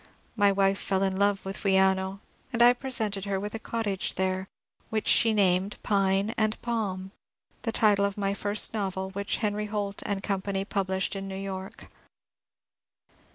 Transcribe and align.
My 0.35 0.51
wife 0.51 0.79
fell 0.79 1.03
in 1.03 1.19
love 1.19 1.45
with 1.45 1.61
Wianno, 1.63 2.21
and 2.51 2.63
I 2.63 2.73
presented 2.73 3.25
her 3.25 3.39
with 3.39 3.53
a 3.53 3.59
cottage 3.59 4.15
there, 4.15 4.47
which 4.89 5.07
she 5.07 5.31
named" 5.31 5.77
Pine 5.83 6.33
and 6.39 6.59
Palm,"— 6.63 7.11
the 7.61 7.71
title 7.71 8.05
of 8.05 8.17
my 8.17 8.33
first 8.33 8.73
novel, 8.73 9.11
which 9.11 9.35
Henry 9.45 9.67
Holt 9.67 10.01
& 10.13 10.23
Co. 10.23 10.41
published 10.67 11.15
in 11.15 11.27
New 11.27 11.35
York. 11.35 11.87